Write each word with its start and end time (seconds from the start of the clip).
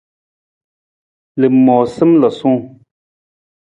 Lamoosam 1.39 2.11
lasung. 2.21 2.59